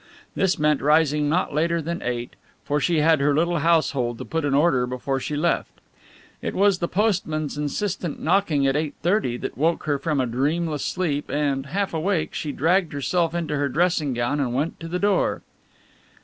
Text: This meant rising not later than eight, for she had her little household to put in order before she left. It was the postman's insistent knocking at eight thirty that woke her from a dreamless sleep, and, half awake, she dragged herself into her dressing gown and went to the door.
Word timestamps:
This 0.33 0.57
meant 0.57 0.81
rising 0.81 1.29
not 1.29 1.53
later 1.53 1.79
than 1.79 2.01
eight, 2.01 2.35
for 2.63 2.79
she 2.79 3.01
had 3.01 3.19
her 3.19 3.35
little 3.35 3.59
household 3.59 4.17
to 4.17 4.25
put 4.25 4.45
in 4.45 4.55
order 4.55 4.87
before 4.87 5.19
she 5.19 5.35
left. 5.35 5.79
It 6.41 6.55
was 6.55 6.79
the 6.79 6.87
postman's 6.87 7.55
insistent 7.55 8.19
knocking 8.19 8.65
at 8.65 8.75
eight 8.75 8.95
thirty 9.03 9.37
that 9.37 9.59
woke 9.59 9.83
her 9.83 9.99
from 9.99 10.19
a 10.19 10.25
dreamless 10.25 10.83
sleep, 10.83 11.29
and, 11.29 11.67
half 11.67 11.93
awake, 11.93 12.33
she 12.33 12.51
dragged 12.51 12.93
herself 12.93 13.35
into 13.35 13.55
her 13.57 13.69
dressing 13.69 14.15
gown 14.15 14.39
and 14.39 14.55
went 14.55 14.79
to 14.79 14.87
the 14.87 14.97
door. 14.97 15.43